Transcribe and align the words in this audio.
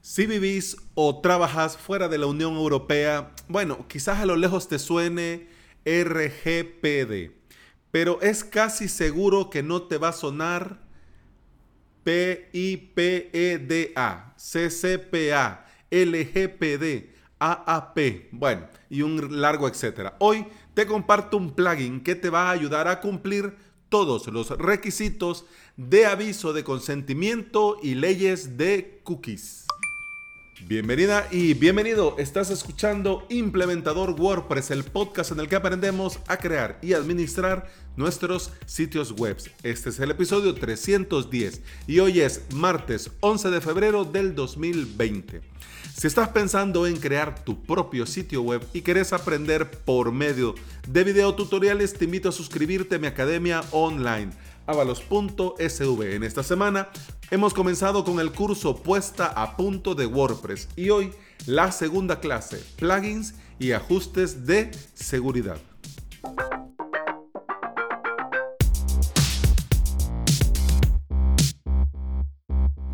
Si 0.00 0.26
vivís 0.26 0.76
o 0.94 1.20
trabajas 1.20 1.76
fuera 1.76 2.08
de 2.08 2.18
la 2.18 2.26
Unión 2.26 2.54
Europea, 2.54 3.34
bueno, 3.48 3.86
quizás 3.88 4.20
a 4.20 4.26
lo 4.26 4.36
lejos 4.36 4.68
te 4.68 4.78
suene 4.78 5.48
RGPD, 5.84 7.32
pero 7.90 8.20
es 8.20 8.44
casi 8.44 8.88
seguro 8.88 9.50
que 9.50 9.62
no 9.62 9.82
te 9.82 9.98
va 9.98 10.10
a 10.10 10.12
sonar 10.12 10.78
PIPEDA, 12.04 13.14
CCPA, 14.36 15.66
LGPD, 15.90 17.10
AAP, 17.38 17.98
bueno, 18.32 18.68
y 18.88 19.02
un 19.02 19.40
largo 19.40 19.68
etcétera. 19.68 20.16
Hoy 20.20 20.46
te 20.74 20.86
comparto 20.86 21.36
un 21.36 21.54
plugin 21.54 22.02
que 22.02 22.14
te 22.14 22.30
va 22.30 22.48
a 22.48 22.52
ayudar 22.52 22.86
a 22.88 23.00
cumplir 23.00 23.56
todos 23.88 24.26
los 24.28 24.50
requisitos 24.50 25.44
de 25.76 26.06
aviso 26.06 26.52
de 26.52 26.62
consentimiento 26.62 27.78
y 27.82 27.94
leyes 27.94 28.56
de 28.56 29.00
cookies. 29.04 29.67
Bienvenida 30.66 31.28
y 31.30 31.54
bienvenido. 31.54 32.16
Estás 32.18 32.50
escuchando 32.50 33.24
Implementador 33.28 34.20
WordPress, 34.20 34.72
el 34.72 34.82
podcast 34.82 35.30
en 35.30 35.38
el 35.38 35.48
que 35.48 35.54
aprendemos 35.54 36.18
a 36.26 36.38
crear 36.38 36.80
y 36.82 36.94
administrar 36.94 37.70
nuestros 37.96 38.52
sitios 38.66 39.12
web. 39.12 39.36
Este 39.62 39.90
es 39.90 40.00
el 40.00 40.10
episodio 40.10 40.54
310 40.54 41.62
y 41.86 42.00
hoy 42.00 42.20
es 42.20 42.42
martes 42.52 43.12
11 43.20 43.50
de 43.50 43.60
febrero 43.60 44.04
del 44.04 44.34
2020. 44.34 45.42
Si 45.96 46.06
estás 46.08 46.30
pensando 46.30 46.88
en 46.88 46.96
crear 46.96 47.44
tu 47.44 47.62
propio 47.64 48.04
sitio 48.04 48.42
web 48.42 48.60
y 48.72 48.80
querés 48.80 49.12
aprender 49.12 49.70
por 49.70 50.10
medio 50.10 50.56
de 50.88 51.04
videotutoriales, 51.04 51.94
te 51.94 52.04
invito 52.04 52.30
a 52.30 52.32
suscribirte 52.32 52.96
a 52.96 52.98
mi 52.98 53.06
academia 53.06 53.62
online 53.70 54.32
avalos.sv. 54.66 56.14
En 56.14 56.24
esta 56.24 56.42
semana 56.42 56.88
hemos 57.30 57.52
comenzado 57.52 58.04
con 58.04 58.20
el 58.20 58.32
curso 58.32 58.76
puesta 58.76 59.26
a 59.26 59.56
punto 59.56 59.94
de 59.94 60.06
WordPress 60.06 60.68
y 60.76 60.90
hoy 60.90 61.12
la 61.46 61.72
segunda 61.72 62.20
clase, 62.20 62.62
plugins 62.76 63.34
y 63.58 63.72
ajustes 63.72 64.46
de 64.46 64.70
seguridad. 64.94 65.58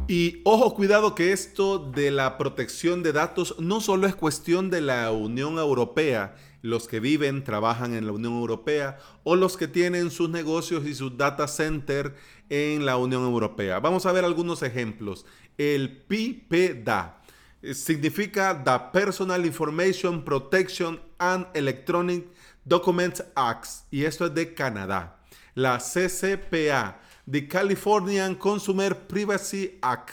Y 0.07 0.43
ojo, 0.45 0.75
cuidado 0.75 1.15
que 1.15 1.33
esto 1.33 1.79
de 1.79 2.11
la 2.11 2.37
protección 2.37 3.03
de 3.03 3.13
datos 3.13 3.57
no 3.59 3.81
solo 3.81 4.07
es 4.07 4.15
cuestión 4.15 4.69
de 4.69 4.81
la 4.81 5.11
Unión 5.11 5.59
Europea, 5.59 6.37
los 6.65 6.89
que 6.89 6.99
viven, 6.99 7.45
trabajan 7.45 7.95
en 7.95 8.07
la 8.07 8.13
Unión 8.13 8.33
Europea 8.33 8.99
o 9.23 9.37
los 9.37 9.59
que 9.59 9.69
tienen 9.69 10.11
sus 10.11 10.31
negocios 10.31 10.87
y 10.87 10.95
sus 10.95 11.19
data 11.19 11.47
center 11.47 12.15
en 12.49 12.87
la 12.87 12.97
Unión 12.97 13.23
Europea. 13.23 13.81
Vamos 13.81 14.07
a 14.07 14.13
ver 14.13 14.25
algunos 14.25 14.63
ejemplos. 14.63 15.27
El 15.59 15.95
PIPEDA 15.95 17.21
eh, 17.61 17.75
significa 17.75 18.63
The 18.65 18.99
Personal 18.99 19.45
Information 19.45 20.25
Protection 20.25 20.99
and 21.19 21.47
Electronic 21.53 22.29
Documents 22.65 23.23
Acts 23.35 23.85
y 23.91 24.05
esto 24.05 24.25
es 24.25 24.35
de 24.35 24.55
Canadá. 24.55 25.19
La 25.55 25.77
CCPA 25.77 26.99
The 27.31 27.47
Californian 27.47 28.37
Consumer 28.37 29.07
Privacy 29.07 29.79
Act 29.83 30.13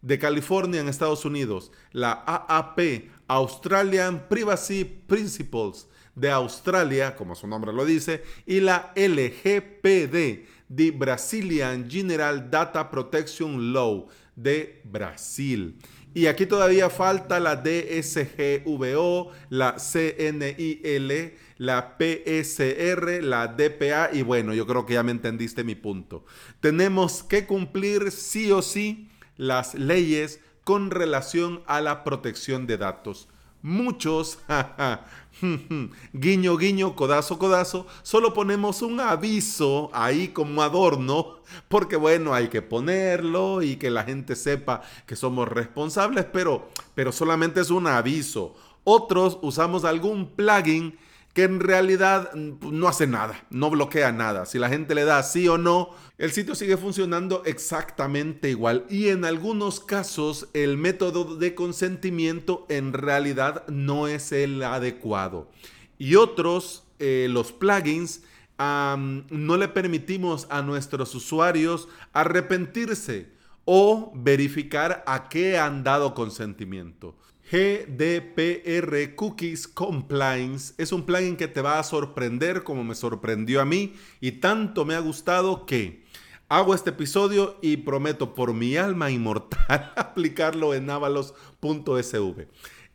de 0.00 0.16
California 0.16 0.80
en 0.80 0.88
Estados 0.88 1.24
Unidos, 1.24 1.72
la 1.90 2.22
AAP, 2.24 3.10
Australian 3.28 4.28
Privacy 4.28 4.84
Principles 4.84 5.86
de 6.14 6.30
Australia, 6.30 7.14
como 7.14 7.34
su 7.34 7.46
nombre 7.46 7.72
lo 7.72 7.84
dice, 7.84 8.22
y 8.46 8.60
la 8.60 8.92
LGPD, 8.96 10.46
The 10.74 10.90
Brazilian 10.90 11.88
General 11.88 12.50
Data 12.50 12.90
Protection 12.90 13.72
Law 13.72 14.08
de 14.34 14.82
Brasil. 14.84 15.78
Y 16.14 16.26
aquí 16.26 16.46
todavía 16.46 16.90
falta 16.90 17.38
la 17.38 17.56
DSGVO, 17.56 19.30
la 19.50 19.76
CNIL, 19.76 21.34
la 21.58 21.96
PSR, 21.98 23.22
la 23.22 23.46
DPA 23.48 24.10
y 24.12 24.22
bueno, 24.22 24.54
yo 24.54 24.66
creo 24.66 24.86
que 24.86 24.94
ya 24.94 25.02
me 25.02 25.12
entendiste 25.12 25.64
mi 25.64 25.74
punto. 25.74 26.24
Tenemos 26.60 27.22
que 27.22 27.46
cumplir 27.46 28.10
sí 28.10 28.50
o 28.50 28.62
sí 28.62 29.08
las 29.36 29.74
leyes 29.74 30.40
con 30.68 30.90
relación 30.90 31.62
a 31.66 31.80
la 31.80 32.04
protección 32.04 32.66
de 32.66 32.76
datos. 32.76 33.26
Muchos, 33.62 34.38
guiño, 36.12 36.58
guiño, 36.58 36.94
codazo, 36.94 37.38
codazo, 37.38 37.86
solo 38.02 38.34
ponemos 38.34 38.82
un 38.82 39.00
aviso 39.00 39.88
ahí 39.94 40.28
como 40.28 40.60
adorno, 40.60 41.38
porque 41.68 41.96
bueno, 41.96 42.34
hay 42.34 42.48
que 42.48 42.60
ponerlo 42.60 43.62
y 43.62 43.76
que 43.76 43.88
la 43.88 44.04
gente 44.04 44.36
sepa 44.36 44.82
que 45.06 45.16
somos 45.16 45.48
responsables, 45.48 46.26
pero, 46.26 46.68
pero 46.94 47.12
solamente 47.12 47.62
es 47.62 47.70
un 47.70 47.86
aviso. 47.86 48.54
Otros 48.84 49.38
usamos 49.40 49.86
algún 49.86 50.28
plugin 50.28 50.98
que 51.34 51.44
en 51.44 51.60
realidad 51.60 52.30
mm, 52.34 52.78
no 52.78 52.88
hace 52.88 53.06
nada, 53.06 53.46
no 53.50 53.70
bloquea 53.70 54.12
nada. 54.12 54.46
Si 54.46 54.58
la 54.58 54.68
gente 54.68 54.94
le 54.94 55.04
da 55.04 55.22
sí 55.22 55.48
o 55.48 55.58
no, 55.58 55.90
el 56.18 56.32
sitio 56.32 56.54
sigue 56.54 56.76
funcionando 56.76 57.42
exactamente 57.44 58.50
igual. 58.50 58.86
Y 58.90 59.08
en 59.08 59.24
algunos 59.24 59.80
casos 59.80 60.48
el 60.54 60.76
método 60.76 61.36
de 61.36 61.54
consentimiento 61.54 62.66
en 62.68 62.92
realidad 62.92 63.66
no 63.68 64.08
es 64.08 64.32
el 64.32 64.62
adecuado. 64.62 65.50
Y 65.98 66.14
otros, 66.16 66.84
eh, 66.98 67.28
los 67.30 67.52
plugins, 67.52 68.22
no 68.58 69.56
le 69.56 69.68
permitimos 69.68 70.46
a 70.50 70.62
nuestros 70.62 71.14
usuarios 71.14 71.88
arrepentirse 72.12 73.28
o 73.64 74.12
verificar 74.14 75.04
a 75.06 75.28
qué 75.28 75.58
han 75.58 75.84
dado 75.84 76.14
consentimiento. 76.14 77.14
GDPR 77.50 79.14
Cookies 79.14 79.68
Compliance 79.68 80.74
es 80.76 80.92
un 80.92 81.06
plugin 81.06 81.34
que 81.34 81.48
te 81.48 81.62
va 81.62 81.78
a 81.78 81.82
sorprender 81.82 82.62
como 82.62 82.84
me 82.84 82.94
sorprendió 82.94 83.62
a 83.62 83.64
mí 83.64 83.94
y 84.20 84.32
tanto 84.32 84.84
me 84.84 84.94
ha 84.94 85.00
gustado 85.00 85.64
que 85.64 86.04
hago 86.50 86.74
este 86.74 86.90
episodio 86.90 87.56
y 87.62 87.78
prometo 87.78 88.34
por 88.34 88.52
mi 88.52 88.76
alma 88.76 89.10
inmortal 89.10 89.92
aplicarlo 89.96 90.74
en 90.74 90.90
avalos.sv. 90.90 92.48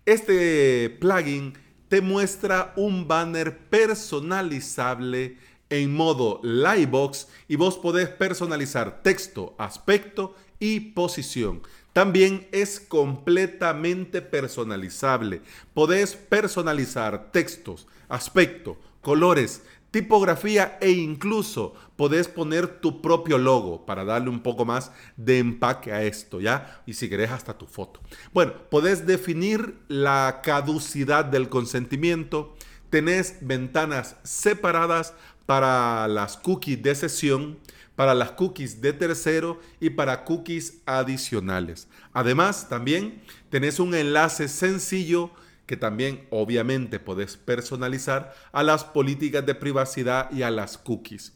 Este 0.05 0.97
plugin 1.01 1.53
te 1.87 2.01
muestra 2.01 2.73
un 2.75 3.07
banner 3.07 3.57
personalizable 3.69 5.37
en 5.71 5.95
modo 5.95 6.39
Livebox 6.43 7.27
y 7.47 7.55
vos 7.55 7.79
podés 7.79 8.09
personalizar 8.09 9.01
texto, 9.01 9.55
aspecto 9.57 10.35
y 10.59 10.79
posición. 10.79 11.63
También 11.93 12.47
es 12.51 12.79
completamente 12.79 14.21
personalizable. 14.21 15.41
Podés 15.73 16.15
personalizar 16.15 17.31
textos, 17.31 17.87
aspecto, 18.09 18.77
colores, 19.01 19.61
tipografía 19.91 20.79
e 20.81 20.89
incluso 20.89 21.75
podés 21.95 22.27
poner 22.27 22.81
tu 22.81 22.99
propio 22.99 23.37
logo 23.37 23.85
para 23.85 24.03
darle 24.03 24.31
un 24.31 24.41
poco 24.41 24.65
más 24.65 24.91
de 25.17 25.37
empaque 25.37 25.93
a 25.93 26.01
esto, 26.01 26.41
¿ya? 26.41 26.81
Y 26.87 26.93
si 26.93 27.07
querés 27.09 27.29
hasta 27.29 27.59
tu 27.59 27.67
foto. 27.67 28.01
Bueno, 28.33 28.53
podés 28.71 29.05
definir 29.05 29.77
la 29.87 30.41
caducidad 30.43 31.25
del 31.25 31.47
consentimiento. 31.47 32.55
Tenés 32.89 33.37
ventanas 33.41 34.15
separadas 34.23 35.13
para 35.45 36.07
las 36.07 36.37
cookies 36.37 36.81
de 36.81 36.95
sesión 36.95 37.57
para 37.95 38.15
las 38.15 38.31
cookies 38.31 38.81
de 38.81 38.93
tercero 38.93 39.59
y 39.79 39.91
para 39.91 40.23
cookies 40.23 40.81
adicionales. 40.85 41.87
Además, 42.11 42.69
también 42.69 43.21
tenés 43.49 43.79
un 43.79 43.93
enlace 43.93 44.47
sencillo 44.47 45.31
que 45.65 45.77
también 45.77 46.27
obviamente 46.29 46.99
podés 46.99 47.37
personalizar 47.37 48.33
a 48.51 48.63
las 48.63 48.83
políticas 48.83 49.45
de 49.45 49.55
privacidad 49.55 50.29
y 50.31 50.41
a 50.41 50.51
las 50.51 50.77
cookies. 50.77 51.33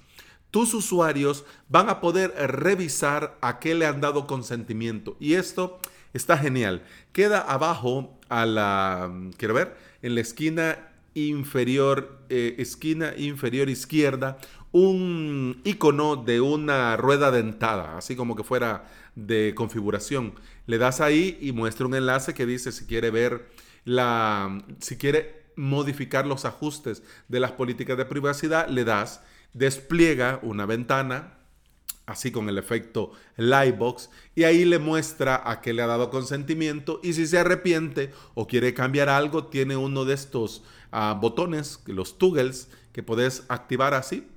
Tus 0.52 0.74
usuarios 0.74 1.46
van 1.70 1.90
a 1.90 2.02
poder 2.02 2.34
revisar 2.48 3.38
a 3.42 3.60
qué 3.60 3.76
le 3.76 3.86
han 3.86 4.02
dado 4.02 4.28
consentimiento 4.28 5.16
y 5.20 5.34
esto 5.34 5.80
está 6.14 6.38
genial. 6.38 6.84
Queda 7.12 7.40
abajo 7.42 8.18
a 8.30 8.46
la, 8.46 9.12
quiero 9.38 9.54
ver, 9.54 9.78
en 10.02 10.16
la 10.16 10.22
esquina 10.22 10.87
inferior, 11.26 12.20
eh, 12.30 12.56
esquina 12.60 13.14
inferior 13.18 13.70
izquierda, 13.70 14.38
un 14.72 15.62
icono 15.64 16.16
de 16.16 16.42
una 16.42 16.96
rueda 16.96 17.32
dentada, 17.32 17.98
así 17.98 18.16
como 18.16 18.36
que 18.36 18.44
fuera 18.44 18.88
de 19.16 19.54
configuración. 19.56 20.34
Le 20.68 20.78
das 20.78 21.02
ahí 21.02 21.38
y 21.42 21.52
muestra 21.54 21.88
un 21.88 21.96
enlace 21.96 22.36
que 22.36 22.46
dice 22.46 22.72
si 22.72 22.86
quiere 22.86 23.10
ver 23.10 23.50
la, 23.84 24.64
si 24.80 24.98
quiere 24.98 25.48
modificar 25.56 26.28
los 26.28 26.46
ajustes 26.46 27.02
de 27.28 27.40
las 27.40 27.54
políticas 27.54 27.98
de 27.98 28.06
privacidad, 28.06 28.68
le 28.70 28.84
das, 28.84 29.24
despliega 29.54 30.40
una 30.44 30.68
ventana, 30.68 31.40
así 32.08 32.32
con 32.32 32.50
el 32.50 32.58
efecto 32.58 33.12
Livebox, 33.38 34.10
y 34.34 34.46
ahí 34.46 34.66
le 34.66 34.80
muestra 34.80 35.44
a 35.46 35.62
qué 35.62 35.74
le 35.74 35.84
ha 35.84 35.88
dado 35.88 36.10
consentimiento 36.10 37.00
y 37.04 37.14
si 37.14 37.28
se 37.28 37.38
arrepiente 37.38 38.12
o 38.34 38.48
quiere 38.48 38.74
cambiar 38.74 39.10
algo, 39.10 39.46
tiene 39.46 39.78
uno 39.78 40.06
de 40.06 40.16
estos 40.16 40.64
ah, 40.92 41.16
botones, 41.22 41.84
los 41.86 42.18
toggles, 42.18 42.70
que 42.92 43.04
puedes 43.04 43.44
activar 43.50 43.94
así 43.94 44.28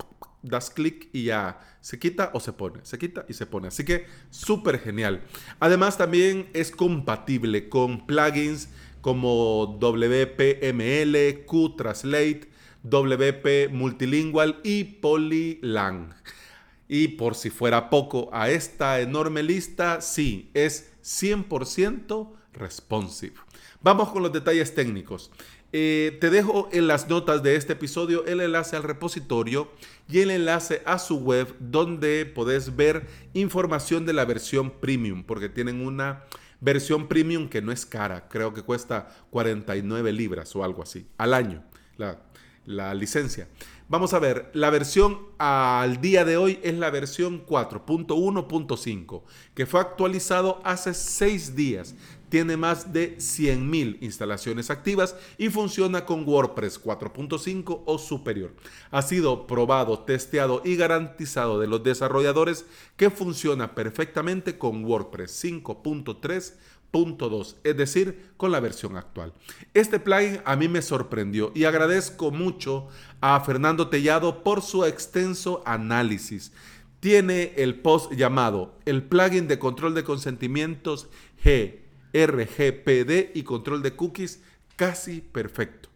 das 0.42 0.70
clic 0.70 1.08
y 1.12 1.24
ya 1.24 1.60
se 1.80 1.98
quita 1.98 2.30
o 2.34 2.40
se 2.40 2.52
pone, 2.52 2.80
se 2.82 2.98
quita 2.98 3.24
y 3.28 3.34
se 3.34 3.46
pone. 3.46 3.68
Así 3.68 3.84
que 3.84 4.06
súper 4.30 4.78
genial. 4.78 5.22
Además 5.58 5.98
también 5.98 6.48
es 6.52 6.70
compatible 6.70 7.68
con 7.68 8.06
plugins 8.06 8.68
como 9.00 9.78
WPML, 9.80 11.44
QTranslate, 11.46 12.50
WP 12.82 13.70
Multilingual 13.72 14.60
y 14.62 14.84
Polylang. 14.84 16.14
Y 16.92 17.06
por 17.06 17.36
si 17.36 17.50
fuera 17.50 17.88
poco 17.88 18.28
a 18.32 18.50
esta 18.50 18.98
enorme 18.98 19.44
lista, 19.44 20.00
sí, 20.00 20.50
es 20.54 20.90
100% 21.04 22.32
responsive. 22.52 23.36
Vamos 23.80 24.08
con 24.08 24.24
los 24.24 24.32
detalles 24.32 24.74
técnicos. 24.74 25.30
Eh, 25.72 26.18
te 26.20 26.30
dejo 26.30 26.68
en 26.72 26.88
las 26.88 27.08
notas 27.08 27.44
de 27.44 27.54
este 27.54 27.74
episodio 27.74 28.26
el 28.26 28.40
enlace 28.40 28.74
al 28.74 28.82
repositorio 28.82 29.70
y 30.08 30.18
el 30.18 30.32
enlace 30.32 30.82
a 30.84 30.98
su 30.98 31.18
web 31.18 31.54
donde 31.60 32.26
podés 32.26 32.74
ver 32.74 33.06
información 33.34 34.04
de 34.04 34.12
la 34.12 34.24
versión 34.24 34.72
premium, 34.72 35.22
porque 35.22 35.48
tienen 35.48 35.86
una 35.86 36.24
versión 36.60 37.06
premium 37.06 37.48
que 37.48 37.62
no 37.62 37.70
es 37.70 37.86
cara, 37.86 38.26
creo 38.28 38.52
que 38.52 38.62
cuesta 38.62 39.14
49 39.30 40.12
libras 40.12 40.56
o 40.56 40.64
algo 40.64 40.82
así 40.82 41.06
al 41.18 41.34
año, 41.34 41.62
la, 41.96 42.18
la 42.66 42.94
licencia. 42.94 43.48
Vamos 43.88 44.14
a 44.14 44.20
ver, 44.20 44.50
la 44.54 44.70
versión 44.70 45.18
al 45.38 46.00
día 46.00 46.24
de 46.24 46.36
hoy 46.36 46.60
es 46.62 46.74
la 46.74 46.90
versión 46.90 47.44
4.1.5, 47.44 49.22
que 49.54 49.66
fue 49.66 49.80
actualizado 49.80 50.60
hace 50.64 50.94
6 50.94 51.56
días 51.56 51.94
tiene 52.30 52.56
más 52.56 52.92
de 52.92 53.18
100.000 53.18 53.98
instalaciones 54.00 54.70
activas 54.70 55.16
y 55.36 55.50
funciona 55.50 56.06
con 56.06 56.26
WordPress 56.26 56.82
4.5 56.82 57.82
o 57.84 57.98
superior. 57.98 58.54
Ha 58.90 59.02
sido 59.02 59.46
probado, 59.46 59.98
testeado 59.98 60.62
y 60.64 60.76
garantizado 60.76 61.60
de 61.60 61.66
los 61.66 61.82
desarrolladores 61.82 62.64
que 62.96 63.10
funciona 63.10 63.74
perfectamente 63.74 64.56
con 64.56 64.84
WordPress 64.84 65.32
5.3.2, 66.92 67.56
es 67.64 67.76
decir, 67.76 68.30
con 68.36 68.52
la 68.52 68.60
versión 68.60 68.96
actual. 68.96 69.32
Este 69.74 70.00
plugin 70.00 70.40
a 70.44 70.56
mí 70.56 70.68
me 70.68 70.82
sorprendió 70.82 71.52
y 71.54 71.64
agradezco 71.64 72.30
mucho 72.30 72.88
a 73.20 73.40
Fernando 73.40 73.88
Tellado 73.88 74.42
por 74.42 74.62
su 74.62 74.84
extenso 74.84 75.62
análisis. 75.66 76.52
Tiene 77.00 77.54
el 77.56 77.80
post 77.80 78.12
llamado 78.12 78.74
El 78.84 79.02
plugin 79.02 79.48
de 79.48 79.58
control 79.58 79.94
de 79.94 80.04
consentimientos 80.04 81.08
G 81.42 81.80
RGPD 82.12 83.36
y 83.36 83.42
control 83.42 83.82
de 83.82 83.94
cookies 83.94 84.40
casi 84.76 85.20
perfecto. 85.20 85.88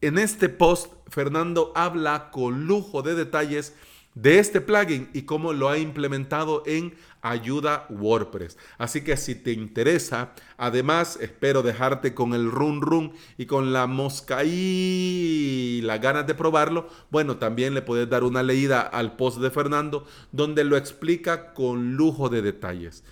En 0.00 0.18
este 0.18 0.48
post, 0.48 0.92
Fernando 1.08 1.72
habla 1.74 2.30
con 2.30 2.66
lujo 2.66 3.02
de 3.02 3.14
detalles 3.14 3.74
de 4.14 4.38
este 4.38 4.60
plugin 4.60 5.08
y 5.12 5.22
cómo 5.22 5.52
lo 5.52 5.68
ha 5.68 5.78
implementado 5.78 6.62
en 6.66 6.94
Ayuda 7.20 7.86
WordPress. 7.88 8.58
Así 8.76 9.02
que 9.02 9.16
si 9.16 9.34
te 9.34 9.52
interesa, 9.52 10.34
además 10.56 11.18
espero 11.20 11.62
dejarte 11.62 12.14
con 12.14 12.34
el 12.34 12.50
run 12.50 12.82
run 12.82 13.12
y 13.38 13.46
con 13.46 13.72
la 13.72 13.86
mosca 13.86 14.44
y 14.44 15.80
las 15.84 16.00
ganas 16.00 16.26
de 16.26 16.34
probarlo. 16.34 16.88
Bueno, 17.10 17.38
también 17.38 17.74
le 17.74 17.82
puedes 17.82 18.08
dar 18.08 18.24
una 18.24 18.42
leída 18.42 18.82
al 18.82 19.16
post 19.16 19.38
de 19.38 19.50
Fernando 19.50 20.06
donde 20.32 20.64
lo 20.64 20.76
explica 20.76 21.54
con 21.54 21.94
lujo 21.94 22.28
de 22.28 22.42
detalles 22.42 23.04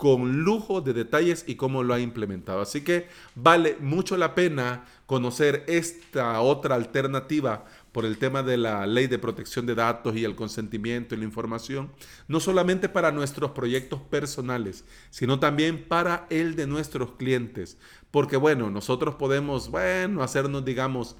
con 0.00 0.44
lujo 0.44 0.80
de 0.80 0.94
detalles 0.94 1.44
y 1.46 1.56
cómo 1.56 1.82
lo 1.82 1.92
ha 1.92 2.00
implementado. 2.00 2.62
Así 2.62 2.80
que 2.80 3.08
vale 3.34 3.76
mucho 3.80 4.16
la 4.16 4.34
pena 4.34 4.86
conocer 5.04 5.62
esta 5.68 6.40
otra 6.40 6.74
alternativa 6.74 7.66
por 7.92 8.04
el 8.04 8.18
tema 8.18 8.42
de 8.42 8.56
la 8.56 8.86
ley 8.86 9.06
de 9.06 9.18
protección 9.18 9.66
de 9.66 9.74
datos 9.74 10.16
y 10.16 10.24
el 10.24 10.36
consentimiento 10.36 11.14
y 11.14 11.18
la 11.18 11.24
información, 11.24 11.90
no 12.28 12.40
solamente 12.40 12.88
para 12.88 13.12
nuestros 13.12 13.50
proyectos 13.50 14.00
personales, 14.00 14.84
sino 15.10 15.40
también 15.40 15.84
para 15.88 16.26
el 16.30 16.56
de 16.56 16.66
nuestros 16.66 17.12
clientes. 17.12 17.78
Porque 18.10 18.36
bueno, 18.36 18.70
nosotros 18.70 19.14
podemos, 19.16 19.70
bueno, 19.70 20.22
hacernos, 20.22 20.64
digamos, 20.64 21.16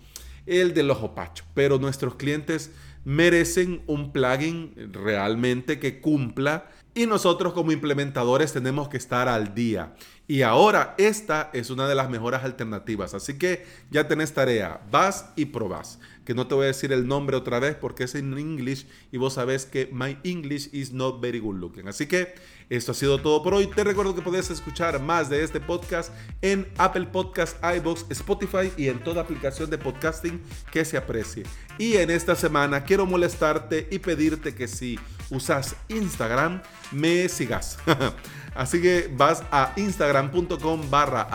el 0.47 0.75
del 0.75 0.91
ojo 0.91 1.15
pacho, 1.15 1.45
pero 1.55 1.79
nuestros 1.79 2.15
clientes 2.15 2.73
merecen 3.05 3.83
un 3.87 4.13
plugin 4.13 4.75
realmente 4.93 5.79
que 5.79 6.01
cumpla 6.01 6.69
y 6.95 7.07
nosotros 7.07 7.53
como 7.53 7.73
implementadores 7.73 8.53
tenemos 8.53 8.89
que 8.89 8.97
estar 8.97 9.29
al 9.29 9.55
día. 9.55 9.95
Y 10.27 10.43
ahora 10.43 10.95
esta 10.99 11.51
es 11.53 11.71
una 11.71 11.89
de 11.89 11.95
las 11.95 12.11
mejores 12.11 12.43
alternativas. 12.43 13.15
Así 13.15 13.39
que 13.39 13.65
ya 13.91 14.09
tenés 14.09 14.33
tarea. 14.35 14.81
Vas 14.91 15.31
y 15.37 15.47
probas. 15.47 15.99
Que 16.31 16.35
no 16.37 16.47
te 16.47 16.55
voy 16.55 16.62
a 16.62 16.69
decir 16.69 16.93
el 16.93 17.09
nombre 17.09 17.37
otra 17.37 17.59
vez 17.59 17.75
porque 17.75 18.05
es 18.05 18.15
en 18.15 18.38
English 18.38 18.87
y 19.11 19.19
vos 19.19 19.35
sabés 19.35 19.67
que 19.67 19.88
my 19.91 20.17
English 20.23 20.69
is 20.71 20.93
not 20.93 21.21
very 21.21 21.41
good 21.41 21.56
looking. 21.56 21.88
Así 21.88 22.06
que 22.06 22.37
esto 22.69 22.93
ha 22.93 22.94
sido 22.94 23.21
todo 23.21 23.43
por 23.43 23.53
hoy. 23.53 23.67
Te 23.67 23.82
recuerdo 23.82 24.15
que 24.15 24.23
puedes 24.23 24.49
escuchar 24.49 25.03
más 25.03 25.29
de 25.29 25.43
este 25.43 25.59
podcast 25.59 26.12
en 26.41 26.69
Apple 26.79 27.06
Podcast, 27.06 27.56
iBox, 27.79 28.06
Spotify 28.11 28.71
y 28.77 28.87
en 28.87 29.03
toda 29.03 29.23
aplicación 29.23 29.71
de 29.71 29.79
podcasting 29.79 30.41
que 30.71 30.85
se 30.85 30.97
aprecie. 30.97 31.43
Y 31.79 31.97
en 31.97 32.11
esta 32.11 32.37
semana 32.37 32.85
quiero 32.85 33.06
molestarte 33.06 33.88
y 33.91 33.99
pedirte 33.99 34.55
que 34.55 34.69
si 34.69 35.00
usas 35.31 35.77
Instagram, 35.88 36.62
me 36.93 37.29
sigas. 37.29 37.79
Así 38.55 38.82
que 38.82 39.12
vas 39.17 39.43
a 39.50 39.73
instagram.com 39.77 40.91
barra 40.91 41.29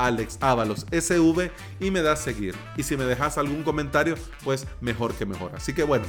sv 0.91 1.51
y 1.79 1.91
me 1.91 2.01
das 2.01 2.21
seguir. 2.21 2.55
Y 2.77 2.83
si 2.83 2.97
me 2.97 3.05
dejas 3.05 3.37
algún 3.37 3.63
comentario, 3.63 4.15
pues 4.43 4.67
mejor 4.81 5.13
que 5.13 5.25
mejor. 5.25 5.51
Así 5.55 5.73
que 5.73 5.83
bueno, 5.83 6.05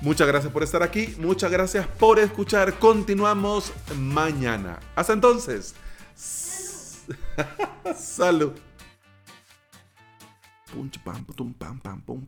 muchas 0.00 0.28
gracias 0.28 0.52
por 0.52 0.62
estar 0.62 0.82
aquí, 0.82 1.14
muchas 1.18 1.50
gracias 1.50 1.86
por 1.86 2.18
escuchar. 2.18 2.78
Continuamos 2.78 3.72
mañana. 3.96 4.78
Hasta 4.94 5.12
entonces. 5.12 5.74
Salud. 7.96 8.52
Pam 11.02 11.24
pum 12.02 12.24